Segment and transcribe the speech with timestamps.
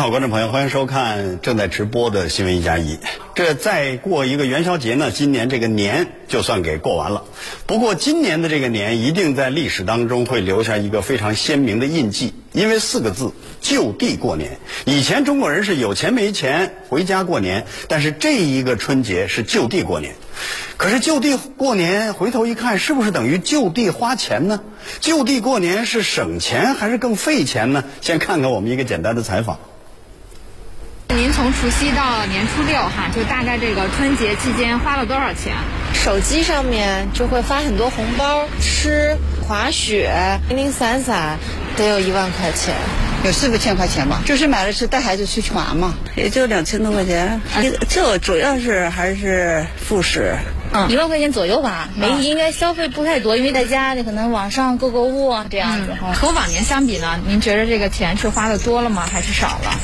[0.00, 2.98] 好，观众朋友，欢迎收看正在直播的新闻一加一。
[3.34, 7.24] 这再过一个元宵节呢，今年这个年就算给过完了。
[7.66, 14.56] 不过今年的这个年一定在历史当中会留下一个非常鲜明的印记，因为四个字——就地过年。
[14.86, 20.14] 以前中国人是有钱没钱回家过年，但是这一个春节是就地过年。
[20.78, 24.62] 可是就地过年，回头一看，是不是等于就地花钱呢？
[25.00, 27.84] 就地过年是省钱还是更费钱呢？
[28.00, 29.58] 先看看我们一个简单的采访。
[31.16, 35.54] 您从除夕到年初六哈，就大概这个春节期间花了多少钱？
[35.92, 41.38] 手机上面就会发很多红包，吃、滑雪、零零散散，
[41.76, 42.74] 得有一万块钱，
[43.24, 44.22] 有四五千块钱吧。
[44.24, 47.40] 就是买了是，带孩子出去玩嘛，也就两千多块钱。
[47.88, 50.36] 这主要是还是副食。
[50.72, 55.92] 嗯，一万块钱左右吧，没应该消费不太多，因为在家里可能网上购购物这样子。
[56.14, 59.74] 和往年相比呢，您觉得这个钱是花的多了吗，还是少了？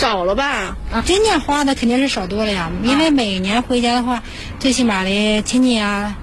[0.00, 0.76] 少了吧？
[0.90, 4.22] 啊，今年花的肯定是少多了呀，因为每年回家的话，
[4.58, 6.16] 最起码的亲戚啊，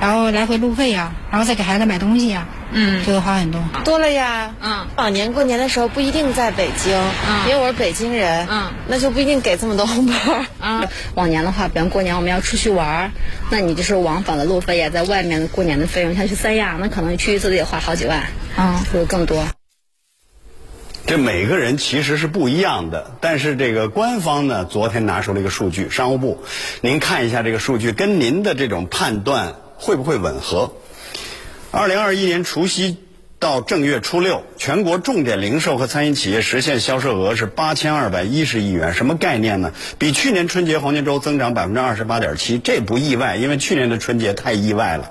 [0.00, 3.60] 然后来回路费呀，然后再给孩子买东西呀，嗯，就会花很多。
[3.84, 10.14] 多了呀，嗯，往年过年的时候不一定在北京，嗯，因为我是北京人，嗯，那就不一定给这么多红包。
[10.60, 10.84] 啊，
[11.16, 13.10] 往年的话，比方过年我们要出去玩，
[13.50, 18.22] 那你就是往返的路费呀，在外面过年的费用，像去三亚，那可能去一次得花好几万，
[18.56, 19.44] 嗯，或者更多。
[21.10, 26.44] 这每个人其实是不一样的，但是这个官方呢，昨天拿出了一个数据，商务部，
[26.82, 30.72] 您看一下这个数据，跟您的这种判断会不会吻合？
[31.72, 32.96] 二零二一年除夕
[33.40, 39.72] 到正月初六，全国重点零售和餐饮企业实现销售额是八千二百一十亿元，什么概念呢？
[39.98, 45.10] 比去年春节黄金周增长百分之二十八点七，这不意外，因为去年的春节太意外了。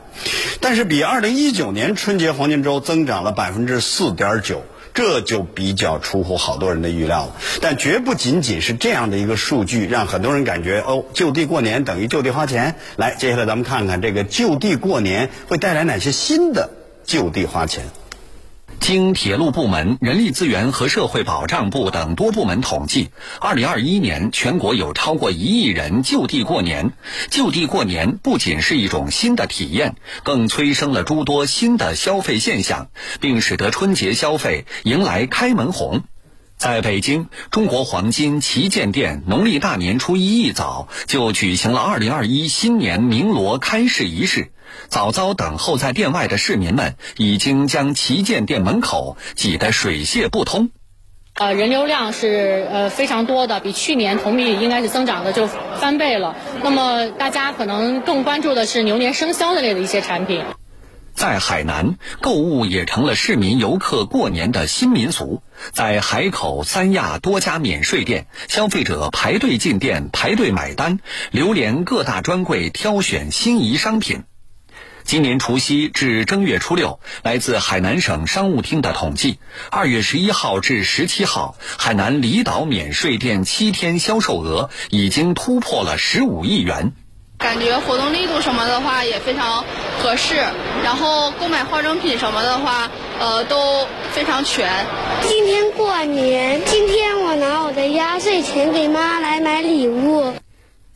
[0.62, 4.64] 但是比二零一九年春节黄金周增长了百分之四点九。
[5.00, 12.76] 这就比较出乎好多人的预料了，但绝不仅仅是这样的一个数据，让很多人感觉哦，就地过年等于就地花钱。
[12.98, 16.72] 来，接下来咱们看看这个就地过年会带来哪些新的
[17.06, 17.86] 就地花钱。
[18.80, 23.10] 经铁路部门、人力资源和社会保障部等多部门统计，
[23.40, 26.94] 二零二一年全国有超过一亿人就地过年。
[27.30, 32.88] 就地过年不仅是一种新的体验，更催生了诸多新的消费现象，
[33.20, 36.02] 并使得春节消费迎来开门红。
[36.58, 44.52] 在北京，中国黄金旗舰店农历大年初一一早就举行了二零二一新年鸣锣开市仪式。
[44.88, 50.70] 早早等候在店外的市民们，已经将旗舰店门口挤得水泄不通。
[51.36, 56.36] 呃，人流量是呃非常多的，比去年同比应该是增长的就翻倍了。
[56.64, 60.44] 那么大家可能更关注的是牛年生肖的类的一些产品。
[61.14, 65.42] 在海南，购物也成了市民游客过年的新民俗。
[65.74, 71.00] 在海口、三亚多家免税店，消费者排队进店、排队买单，
[71.32, 74.24] 流连各大专柜挑选心仪商品。
[75.10, 79.40] 今年除夕至正月初六，来自海南省商务厅的统计，
[79.72, 86.92] 二月十一号至十七号，海南离岛免税店七天销售额已经突破了十五亿元。
[87.40, 89.66] 感觉活动力度什么的话也非常
[89.98, 90.36] 合适，
[90.84, 94.86] 然后购买化妆品什么的话，呃都非常全。
[95.28, 100.36] 今天过年，今天我拿我的压岁钱给妈来买礼物。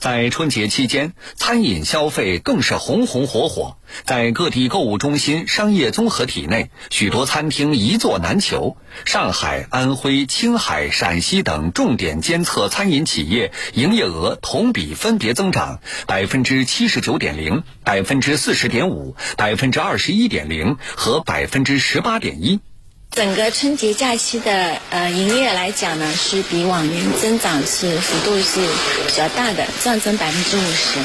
[0.03, 3.77] 在春节期间，餐饮消费更是红红火火。
[4.03, 8.75] 在各地购物中心、商业综合体内，许多餐厅一座难求。
[9.05, 22.59] 上海、安徽、青海、陕西等重点监测餐饮企业营业额同比分别增长百分之七十九点零、百分之四十点五、百分之二十一点零和百分之十八点一。
[23.15, 28.59] 整个春节假期的呃营业来讲呢，是比往年增长是幅度是
[29.05, 30.99] 比较大的，上增百分之五十。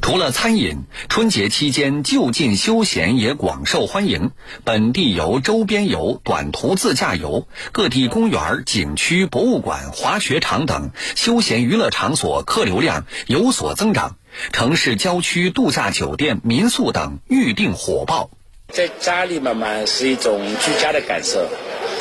[0.00, 4.30] 除了餐饮，春节期间就近休闲也广受欢迎。
[4.62, 14.18] 本地游、周边游、短途自驾游，各地公园、景区、博物馆、滑雪场等休闲娱乐场所客流量有所增长。
[14.52, 18.30] 城市郊区度假酒店、民宿等预订火爆。
[18.72, 21.48] 在家里嘛嘛是一种居家的感受，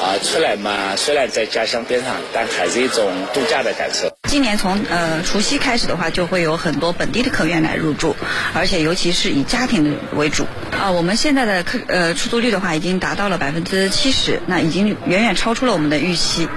[0.02, 4.12] 啊，出来嘛虽然在家乡边上，但还是一种度假的感受。
[4.28, 8.16] 今年从呃除夕开始的话，就会有很多本地的客源来入住，
[8.54, 10.46] 而且尤其是以家庭为主。
[10.72, 16.50] 啊，我们现在的客呃出租率的话，已经达到了百分之七十，那已经远远超出了我们的预期。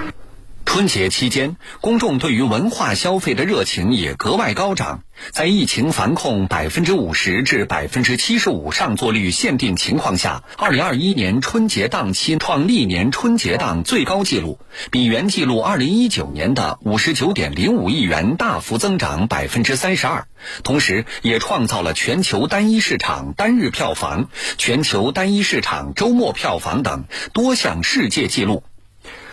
[0.71, 5.01] 春节期间，公众对于文化消费的热情也格外高涨。
[5.31, 14.59] 在疫情防控百分之五十至百分之七十五上座率限定情况下，二零二一年春节档期创历年春节档最高纪录，
[14.91, 20.27] 比原纪录二零一九年的五十九点零五亿元大幅增长百分之三十二，
[20.63, 24.29] 同时也创造了全球单一市场单日票房、
[24.59, 28.61] 全球单一市场周末票房等多项世界纪录。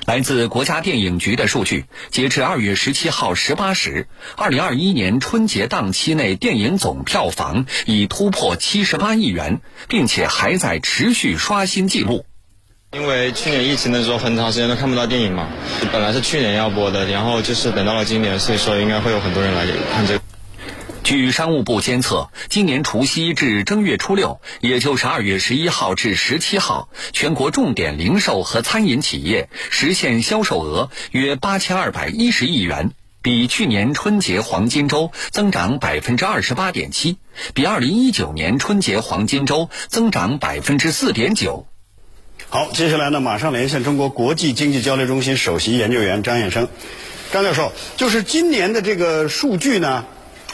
[0.07, 4.07] 来自国家电影局的数据，截至二月十七号十八时，
[4.37, 12.25] 二零二一年春节档期内电影总票房已突破七十八亿元，并且还在持续刷新纪录。
[12.93, 15.49] 因为去年疫情的时候，很长时间都看不到电影嘛，
[15.93, 20.21] 本来是去年要播的，然后就是等到了今年，所以说应该会有很多人来看这个。
[21.07, 32.91] 据商务部监测，今年除夕至正月初六，也就是二月十一号至十七号，全国重点零售和餐饮企业实现销售额约八千二百一十亿元，
[33.23, 37.19] 比去年春节黄金周增长百分之二十八点七，
[37.55, 41.69] 比二零一九年春节黄金周增长百分之四点九。
[42.49, 46.67] 好，接下来呢，马上连线中国国际经济交流中心首席研究员张燕生，
[47.31, 50.05] 张教授，就是今年的这个数据呢？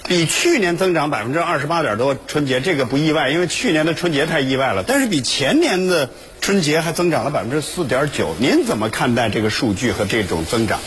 [0.08, 4.84] 比去年增长百分之二十八点多，春节这个不意外，因为去年的春节太意外了。
[4.86, 6.10] 但是比前年的
[6.40, 10.80] 春节还增长了百分之四点九，您怎么看待这个数据和这种增长？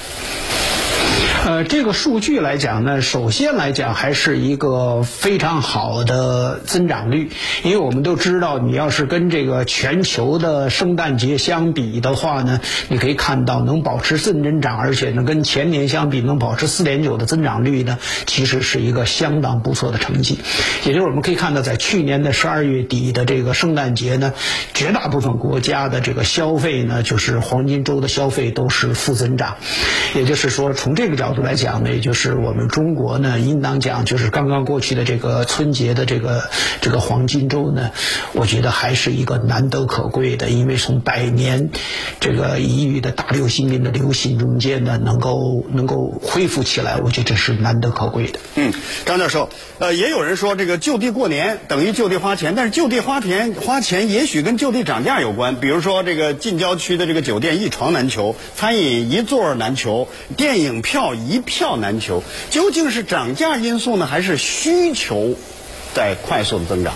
[1.46, 7.30] 呃，这个数据来讲呢，首先来讲还是一个非常好的增长率，
[7.64, 20.40] 因为我们都知道，你要是跟这个全球的圣诞节相比的话呢，你可以看到能保持正增长，而且呢跟前年相比能保持四点九的增长率呢，其实是一个相当不错的成绩。
[20.84, 24.34] 也就是我们可以看到，在去年的十二月底的这个圣诞节呢，
[24.74, 29.58] 绝大部分国家的这个消费呢，就是黄金周的消费都是负增长，
[30.16, 31.46] 也就是说从这这个角度。
[31.46, 36.50] 来讲呢，也就是我们中国呢，应当讲就是刚刚过去的这个春节的这个
[36.82, 37.92] 这个黄金周呢，
[38.34, 41.70] 我觉得还是一个难得可贵的，因为从百年
[42.20, 48.40] 这个一遇的大流行病的流行中间呢，能够能够恢复起来，我觉得这是难得可贵的。
[48.56, 48.74] 嗯，
[49.06, 60.95] 张教授，呃，也有人说这个就地过年等于就地花钱，但是就地花钱花钱也许跟就地涨价有关，比如说这个近郊区的这个酒店一床难求，餐饮一座难求，电影票。
[60.96, 65.36] 票一票难求，究竟是涨价因素呢，还是需求
[65.94, 66.94] 在快速的增长？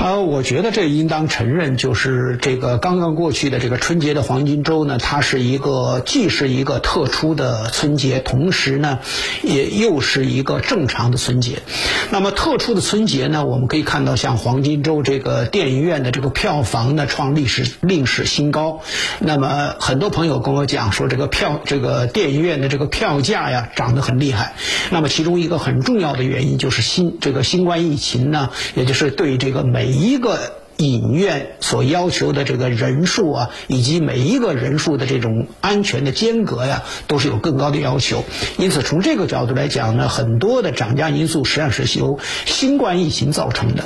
[0.00, 9.00] 呃，我觉得这应当承认，就是这个刚刚过去的这个春节的黄金周呢，它是一个既是一个特殊的春节，同时呢，
[9.42, 11.62] 也又是一个正常的春节。
[12.10, 18.82] 那么特殊的春节呢，我们可以看到，像黄金周这个电影院的这个票房呢，创历史历史新高。
[19.18, 24.54] 那么很多朋友跟我讲说，这个票这个电影院的这个票价呀，涨得很厉害。
[24.90, 29.87] 那么其中一个很重要的原因就是新这个新冠疫情呢，也就是对这个美。
[29.88, 30.38] 每一个
[30.76, 38.22] 影院所要求的这个人数啊，以及每一个人数的这种安全的间隔呀，都是有更高的要求。
[38.58, 43.84] 因此，从这个角度来讲呢，很多的涨价因素实际上是由新冠疫情造成的。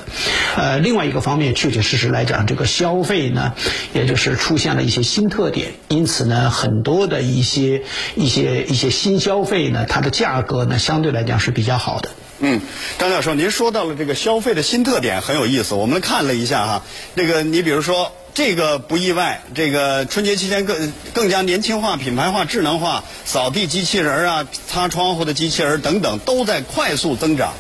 [0.57, 3.55] 呃，另外一个方面，确确实实来讲，这个消费呢，
[3.95, 5.75] 也就是出现了一些新特点。
[5.87, 7.85] 因此呢，很多的一些
[8.17, 12.09] 一些一些新消费呢，它的价格呢，相对来讲是比较好的。
[12.45, 12.61] 嗯，
[12.99, 15.77] 张教授，您说到了这个消费的新特点很有意思。
[15.77, 16.83] 我们看了一下哈，
[17.15, 19.41] 这个你比如说这个不意外。
[19.55, 27.53] 这个春节期间更更加年轻化、品牌化、智能化，扫地机器人啊、擦窗户的机器人等等都在快速增长。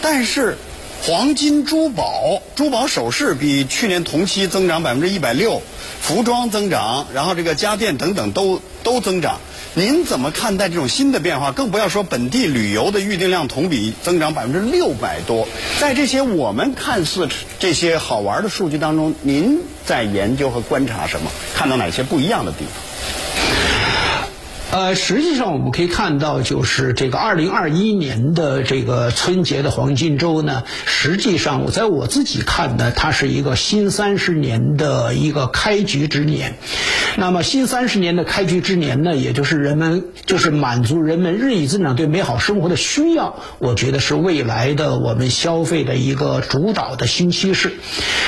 [0.00, 0.56] 但是，
[1.02, 5.60] 黄金、珠宝、珠宝首饰比去年同期增长百分之一百六，
[6.00, 9.38] 服装增长，然后这个家电等等都都增长。
[9.74, 11.52] 您怎么看待这种新的变化？
[11.52, 15.46] 更不要说本地旅游的预订量同比增长百分之六百多。
[15.78, 17.28] 在这些我们看似
[17.60, 21.30] 这些好玩的数据当中，您在研究和观察什么？
[21.54, 23.29] 看到哪些不一样的地方？
[24.72, 36.54] 呃，实际上我们可以看到，就是这个二零二一年的这个春节的黄金周呢，实际上我在我自己看呢，它是一个新三十年的一个开局之年。
[37.16, 47.72] 那么新三十年的开局之年呢，也就是人们就是满足人们日益增长对美好生活的需要，我觉得是未来的我们消费的一个主导的新趋势。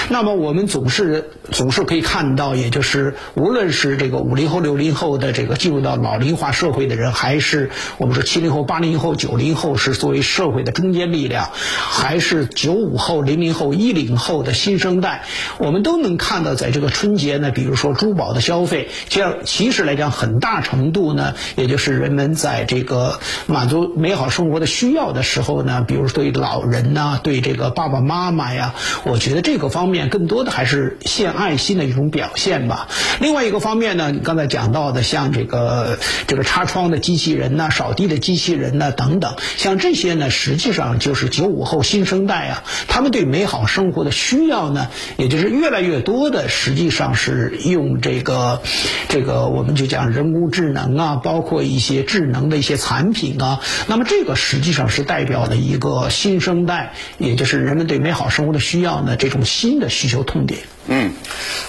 [0.09, 15.25] 那么我们总是总是可以看到，也就是无论是这个五零后、六零后的这个进入到老龄化社会的人，还是我们说七零后、八零后、九零后是作为社会的中坚力量，还是九五后、零零后、一零后的新生代，
[15.59, 28.75] 我们都能看到，在这个春节呢，比如说珠宝的消费，这样其实来讲，很大程度呢，也就是人们在这个满足美好生活的需要的时候呢，比如对老人呐、对这个爸爸妈妈呀，
[29.05, 32.89] 我觉得这个方面更多的还是献爱心的一种表现吧。
[33.21, 48.63] 另外一个方面呢，你刚才讲到的，像这个这个擦窗的机器人呐、扫地的机器人呐等等，像这些呢，实际上就是九五后新生代啊，他们对美好生活的需要呢，也就是越来越多的，实际上是用这个
[49.09, 60.61] 这个我们就讲人工智能啊，包括一些智能的一些产品啊，那么这个实际上是代表了一个新生代，也就是人们对美好生活的需要呢这种新的需求痛点。
[60.89, 61.13] 嗯，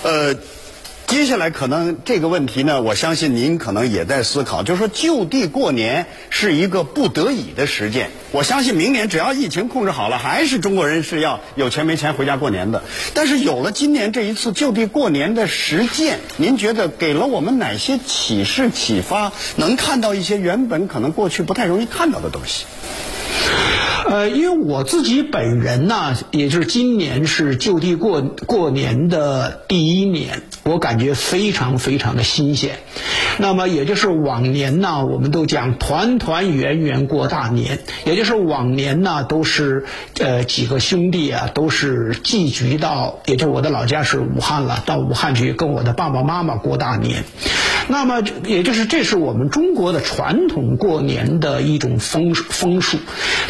[0.04, 0.36] 呃。
[1.14, 8.10] 接下来可能这个问题呢，我相信您可能也在思考，就是说就地过年是一个不得已的实践。
[8.32, 12.82] 我相信明年只要疫情控制好了，还是中国人是要有钱没钱回家过年的。
[13.14, 19.32] 但是有了今年这一次就地过年的实践，您觉得给了我们哪些启示启发？
[19.56, 22.66] 能看到一些原本可能过去不太容易看到的东西。
[24.06, 32.80] 呃，因为我自己本人呢，也就是今年是就地过过年的第一年，我感觉非常非常的新鲜。
[33.40, 39.86] 那么也就是往年呢，我们都讲团团圆圆过大年，也就是往年呢都是
[40.20, 47.24] 呃几个兄弟啊，都是聚集到，也就我的老家是武汉了，到武汉去跟我的爸爸妈妈过大年。
[47.90, 52.98] 那么也就是这是我们中国的传统过年的一种风风俗。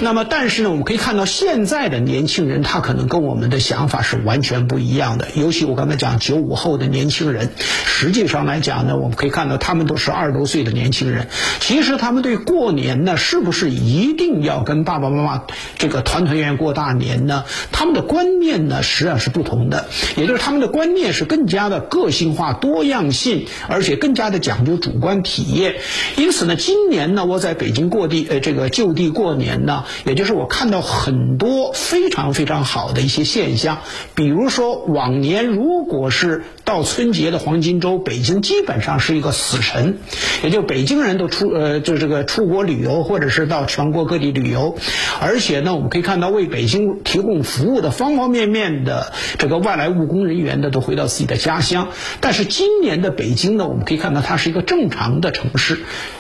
[0.02, 5.30] 那么但但是呢，我们可以看到现在的年轻人，他可能跟我们的想法是完全不一样的。
[5.36, 7.52] 尤其我刚才讲九五后的年轻人，
[7.86, 11.30] 实际上来讲呢，我们可以看到他们都是二十多岁的年轻人。
[11.62, 15.44] 其实他们对过年呢，是不是一定要跟爸爸妈妈
[15.78, 17.46] 这个团团圆圆过大年呢？
[17.72, 19.88] 他们的观念呢，实际上是不同的。
[20.18, 25.76] 也就是他们的观念是更加的个性化、多样性，而且更加的讲究主观体验。
[26.18, 33.80] 因此呢，今年呢，我在北京过地呃这个就地过年呢，也就是我看到很多非常非常好的一些现象。
[34.16, 39.98] 比如说，往年如果是到春节的黄金周，北京基本上是一个死城，
[40.44, 44.78] 也就北京人都出呃就这个出国旅游，或者是到全国各地旅游。
[45.22, 51.90] 而且呢，我们可以看到为北京提供服务的方方面面的这个外来务工人员呢，都回到自己的家乡。
[52.20, 55.80] 但是今年的北京呢，我们可以看到它是一个正常的城市，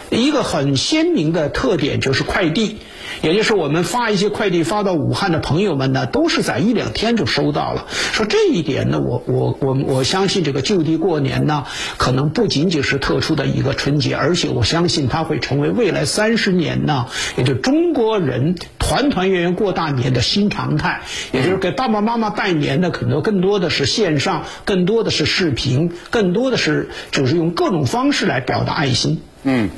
[0.09, 2.77] 一个很鲜明的特点就是快递。
[3.21, 7.85] 也就是我们发一些快递发到武汉的朋友们呢，都是在一两天就收到了。
[7.89, 11.65] 说这一点呢，我我我我相信这个就地过年呢，
[11.97, 21.01] 可能不仅仅是特殊的一个春节，而且我相信它会成为未来三十年呢，也就中国人团团圆圆过大年的新常态。
[21.31, 29.21] 也就是给爸爸妈妈拜年呢，可能更多的是线上，更多的是视频，更多的是就是用各种方式来表达爱心。
[29.43, 29.69] 嗯。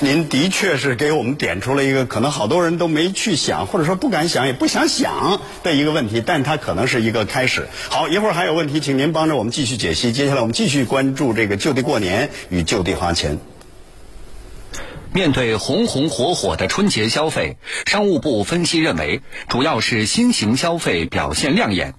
[0.00, 7.66] 您的确是给我们点出了一个可能好多人都没去想，或者说不敢想，也不想想的一个问题，但它可能是一个开始。
[7.90, 10.12] 好，一会儿还有问题，请您帮着我们继续解析。
[10.12, 13.38] 接下来我们继续关注这个就地过年与就地花钱。
[15.12, 21.94] 面对红红火火的春节消费，商务部分析认为，主要是新型消费表现亮眼。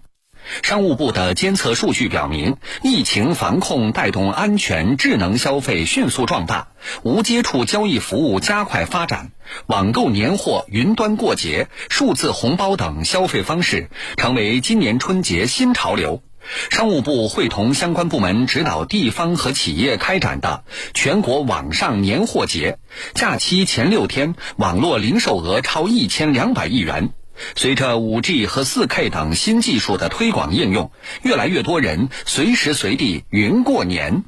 [0.61, 6.69] 商务部的监测数据表明，疫情防控带动安全智能消费迅速壮大，
[7.03, 9.31] 无接触交易服务加快发展，
[9.67, 16.23] 网购年货、云端过节、数字红包等消费方式成为今年春节新潮流。
[16.71, 20.63] 商务部会同相关部门指导地方和企业开展的
[20.93, 22.79] 全国网上年货节，
[23.13, 27.11] 假期前六天网络零售额超一千两百亿元。
[27.55, 30.91] 随着 5G 和 4K 等新技术的推广应用，
[31.23, 34.23] 越来越多人随时随地云过年。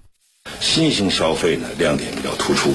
[0.59, 2.71] 新型消费呢亮点比较突出，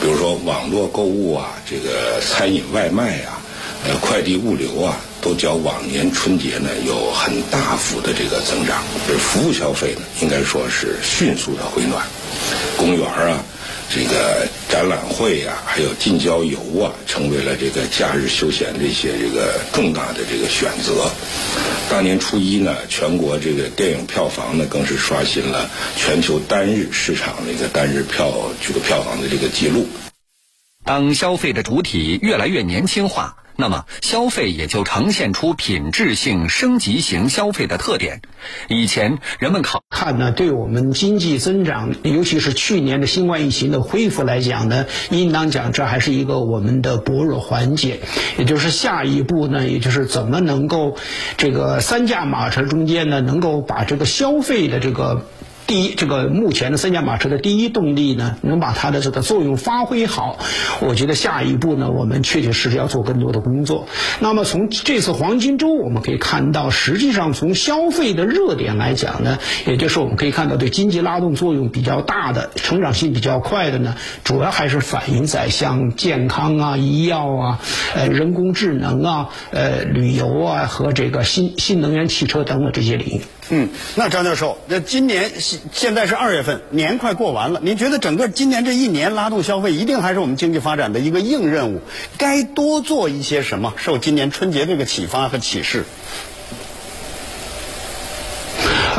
[0.00, 3.40] 比如说网络购物啊，这个餐饮外卖啊，
[3.88, 8.82] 呃快递物流啊，都较往年春节呢有很大幅的这个增长。
[9.08, 12.04] 而服务消费呢，应该说是迅速的回暖，
[12.76, 13.42] 公园啊。
[13.92, 21.10] 这个展览会啊，还有近郊游啊，成为了这个假日休闲的一些这个重大的这个选择。
[21.90, 28.32] 大年初一呢，全国这个电影票房呢，更是刷新了全球单日市场的一个单日票
[28.64, 29.88] 这个票房的这个记录。
[30.84, 33.36] 当消费的主体越来越年轻化。
[33.60, 38.22] 那么，消费也就呈现出品质性升级型消费的特点。
[38.68, 48.00] 以前人们考看呢，对我们经济增长，尤其是去年的新冠疫情的恢复来讲呢，应当讲这还是一个我们的薄弱环节。
[48.38, 50.96] 也就是下一步呢，也就是怎么能够
[51.36, 55.26] 这个三驾马车中间呢，能够把这个消费的这个。
[55.70, 60.36] 第一，这个目前的三驾马车的第一动力呢，能把它的这个作用发挥好，
[60.80, 63.86] 我觉得下一步呢，我们确确实实要做更多的工作。
[64.18, 77.60] 那么从这次黄金周我们可以看到，实际上从消费的热点来讲呢，也就是我们可以看到对经济拉动作用比较大的、成长性比较快的呢，主要还是反映在像健康啊、医药啊、
[77.94, 83.20] 呃人工智能啊、呃旅游啊和这个新新能源汽车等等这些领域。
[83.50, 91.80] 嗯，那张教授，那今年现现在是二月份，年快过完了，您觉得整个今年这一年拉动消费，一定还是我们经济发展的一个硬任务？
[92.16, 93.74] 该多做一些什么？
[93.76, 95.84] 受今年春节这个启发和启示。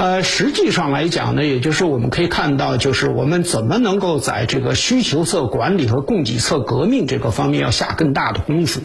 [0.01, 8.81] 呃，实际上来讲呢，也就是我们可以看到，就是我们怎么能够在这个需求侧管理和供给侧革命这个方面要下更大的功夫。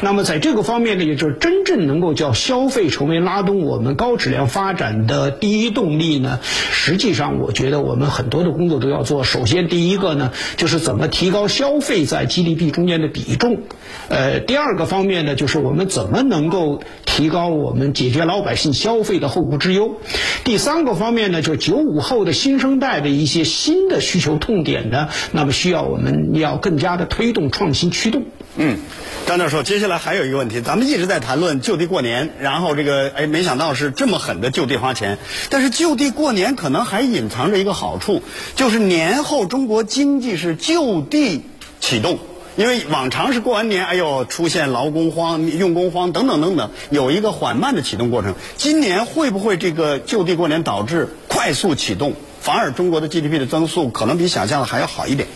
[0.00, 6.38] 那么在这个方面呢，也就是真正能够叫消费成为拉动我们高质量发展的第一动力呢？
[6.70, 9.24] 实际上，我觉得我们很多的工作都要做。
[9.24, 13.62] 首先，第一个呢，就是怎么提高消费在 GDP 中间的比重。
[14.08, 19.96] 呃，第二个方面呢，就是我们怎么能够提高我们解决老百姓消费的后顾之忧。
[20.44, 28.24] 第三个方面呢，就是九五后的新生代的一些新的需求痛点呢，那么需要我们要更加的推动创新驱动。
[28.56, 28.78] 嗯，
[29.26, 35.16] 张教授，接下来还有一个问题，咱们一直在谈论就地过年，然后这个哎，没想到是这么狠的就地花钱，
[35.48, 38.22] 但是就地过年可能还隐藏着一个好处，
[38.54, 41.40] 就是年后中国经济是就地
[41.80, 42.18] 启动。
[42.56, 48.34] 因为往常是过完年，哎呦，出现劳工荒、用工荒等等等等，有一个缓慢的启动过程。
[48.56, 55.28] 今年会不会这个就地过年导致快速启动，反而中国的 GDP 的增速可能比想象的还要好一点？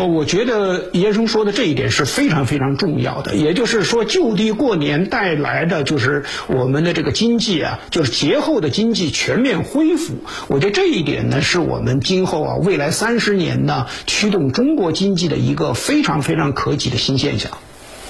[0.00, 10.14] 我觉得叶生说的这一点是非常非常重要的，也就是说，就地过年带来的就是我们的这个经济啊，就是节后的经济全面恢复。
[10.48, 17.58] 我觉得这一点呢，是我们今后啊未来三十年呢驱动中国经济的一个非常非常可喜的新现象。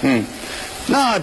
[0.03, 0.25] 嗯，
[0.87, 1.21] 那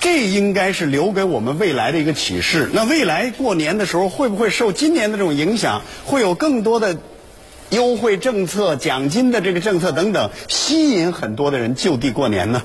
[0.00, 2.68] 这应该是留给我们未来的一个启示。
[2.72, 6.96] 那未来过年的时候，会不会受今年的这种影响，会有更多的？
[7.70, 12.62] 优惠政策、奖金的这个政策等等，吸引很多的人就地过年呢。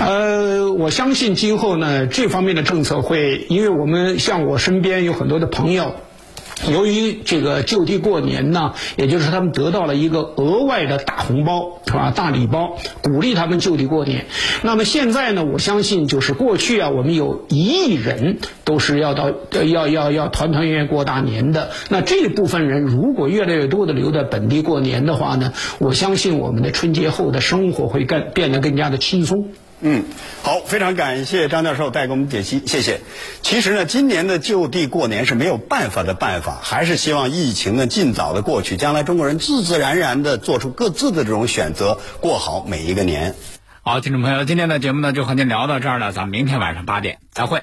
[0.00, 5.94] 呃，我相信今后呢，这方面的政策会，因为我们像我身边有很多的朋友。
[6.72, 12.12] 由于这个就地过年呢，也就是他们得到了一个额外的大红包，是吧？
[12.14, 14.26] 大礼包，鼓励他们就地过年。
[14.62, 19.30] 那么现在呢，我相信就是过去啊，我们有一亿人都是要到
[19.64, 21.70] 要要要团团圆圆过大年的。
[21.90, 29.48] 那这部分人如果越来越多的留在本地过年的话呢，我相信我们的春节后的生活会更变得更加的轻松。
[29.86, 30.04] 嗯，
[30.42, 33.02] 好，非常感谢张教授带给我们解析，谢谢。
[33.42, 43.34] 其实呢，今年的就地过年是没有办法的办法，还是希望疫情呢尽早的过去，将来中国人自自然然的做出各自的这种选择，过好每一个年。
[43.82, 47.60] 好，听众朋友，今天的节目呢就和您聊到这儿了，咱们明天晚上八点再会。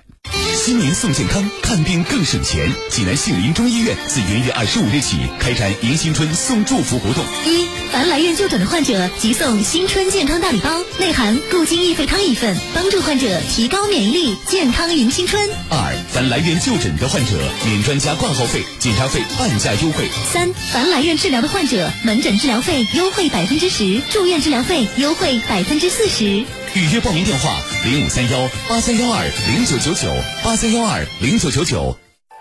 [0.64, 2.72] 新年送健康，看病更省钱。
[2.88, 7.26] 济南杏林中医院自元月二十五日起开展迎新春送祝福活动。
[7.48, 10.70] 一，凡来院就诊的患者即送新春健康大礼包，
[11.00, 15.50] 内含固精益肺汤一份，帮助患者提高免疫力，健康迎新春。
[15.72, 17.32] 二，凡来院就诊的患者
[17.66, 20.08] 免专家挂号费，检查费半价优惠。
[20.32, 26.46] 三，凡来院治疗的患者门诊治疗费优惠百分之十，住院治疗费优惠百分之四十。
[26.74, 30.08] 预约报名电话：零五三幺八三幺二零九九九
[30.42, 31.98] 八三幺二零九九九。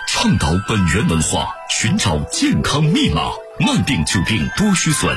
[0.06, 5.16] 倡导本源文化，寻找健康密码，慢病久病多虚损。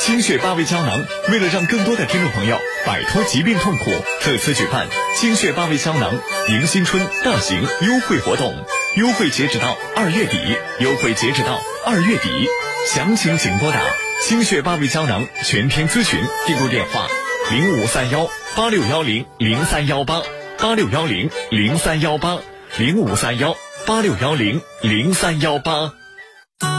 [0.00, 8.54] 清血八味胶囊为了让更多的听众朋友摆脱疾病痛苦，特此举办清血八味胶囊迎新春大型优惠活动，
[8.96, 10.38] 优惠截止到二月底，
[10.80, 12.48] 优惠截止到二月底，
[12.86, 13.80] 详情请拨打
[14.26, 17.08] 清血八味胶囊全天咨询订购电话
[17.50, 20.22] 零五三幺八六幺零零三幺八
[20.58, 22.38] 八六幺零零三幺八
[22.78, 23.56] 零五三幺
[23.86, 25.97] 八六幺零零三幺八。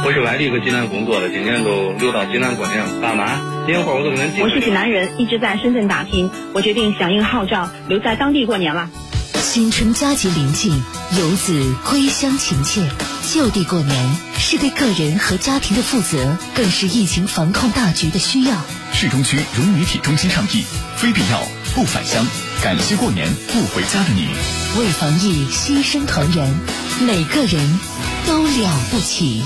[0.05, 3.01] 我是外地搁济南工作的，今年都留到济南过年。
[3.01, 4.41] 爸妈，年货我都给恁。
[4.41, 8.89] 我是济南人，一直在深圳打拼，我决定响应号召，留在当地过年了。
[9.35, 10.71] 新春佳节临近，
[11.17, 12.89] 游子归乡情切，
[13.31, 18.55] 就地过年是对个人和家庭的负责，更是疫情防控大局的需要。
[18.93, 20.63] 市中区融媒体中心倡议：
[20.95, 21.41] 非必要
[21.75, 22.25] 不返乡，
[22.63, 24.27] 感谢过年不回家的你。
[24.79, 26.55] 为防疫牺牲团圆，
[27.05, 27.79] 每个人
[28.25, 29.43] 都了不起。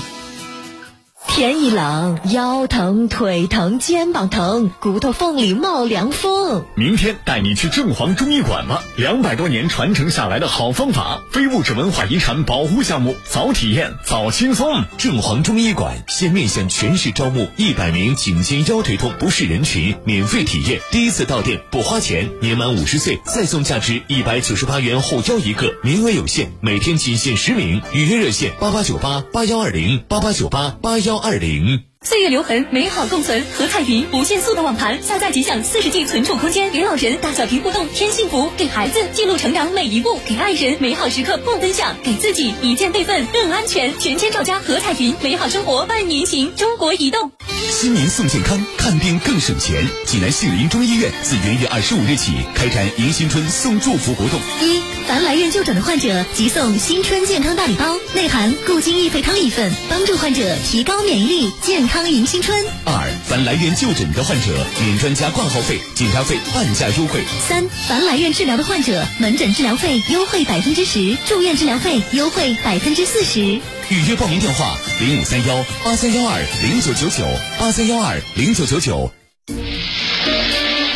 [1.26, 6.64] 天一冷，腰疼、腿疼、肩膀疼，骨头缝里冒凉风。
[6.76, 14.84] 明天带你去正黄中医馆吧，两百多年传承下来的好方法，非物质文化遗产保护项目，早体验早轻松。
[14.96, 31.13] 正黄中医馆现面向全市招募一百名颈肩腰腿痛不适人群，免费体验，第一次到店不花钱，年满五十岁再送价值一百九十八元护腰一个，名额有限，每天仅限十名，预约热线八八九八八幺二零八八九八八幺。
[31.18, 31.93] 二零。
[32.04, 33.42] 岁月留痕，美好共存。
[33.56, 43.98] 和彩云无限速的网盘，下载即享四十 G 存储空间，给老人大小屏互动添幸福，给孩子记录成长每一步，给爱人美好时刻共分享，给自己一键备份更安全。
[43.98, 46.54] 全千兆家和彩云，美好生活伴您行。
[46.54, 47.32] 中国移动。
[47.70, 49.82] 新年送健康，看病更省钱。
[50.04, 54.38] 济南杏林中医院自元月二十五日起开展迎新春送祝福活动。
[54.60, 61.93] 一，凡来院就诊的患者即送新春健康大礼包，内含固精益肺汤一份，帮助患者提高免疫力，健康。
[61.94, 62.58] 康迎新春。
[62.84, 67.22] 二，凡来院就诊的患者免专家挂号费、检查费半价优惠。
[67.48, 73.40] 三，凡来院治疗的患者门诊治疗费优惠百分之十，住院治疗费优惠百分之四十。
[73.40, 77.24] 预约报名电话：零五三幺八三幺二零九九九
[77.60, 79.12] 八三幺二零九九九。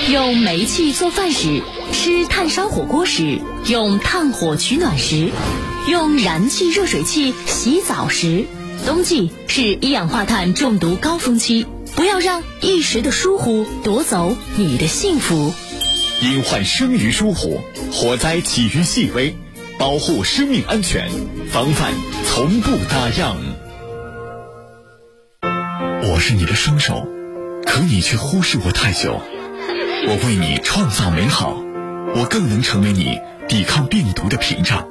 [0.09, 5.31] 用煤气做饭时，吃炭烧火锅时，用炭火取暖时，
[5.87, 8.47] 用燃气热水器洗澡时。
[8.87, 15.53] 冬季是一氧化碳中毒高峰期，不要让一时的疏忽夺走你的幸福。
[16.23, 17.61] 隐患生于疏忽，
[17.93, 19.37] 火灾起于细微，
[19.79, 21.09] 保护生命安全，
[21.51, 21.93] 防范
[22.27, 23.37] 从不打烊。
[26.11, 27.07] 我是你的双手，
[27.65, 29.21] 可你却忽视我太久。
[30.09, 31.57] 我为你创造美好，
[32.15, 34.89] 我更能成为你抵抗病毒的屏障。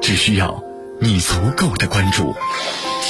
[0.00, 0.62] 只需要
[1.00, 2.34] 你足够的关注。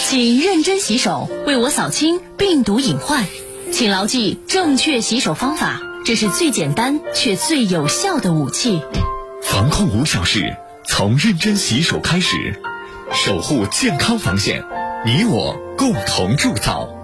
[0.06, 3.26] 请认真洗手，为我扫清病毒隐患。
[3.72, 8.82] 请牢记正确洗手方法，这是最简单却最有效的武器。
[9.42, 12.60] 防控无小事，从认真洗手开始，
[13.12, 14.64] 守护健康防线，
[15.04, 16.97] 你我共同铸造。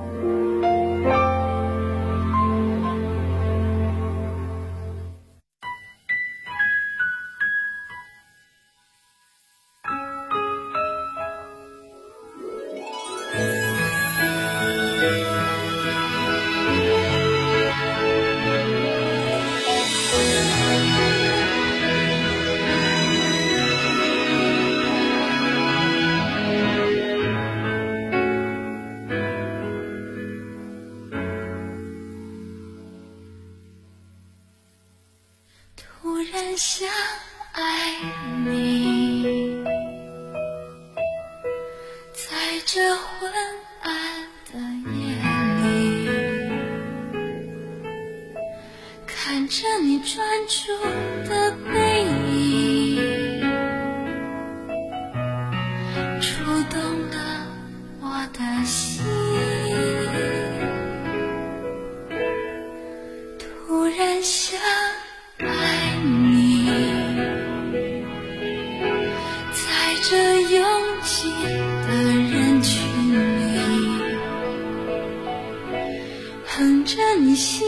[77.37, 77.63] し。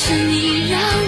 [0.00, 1.07] 是你让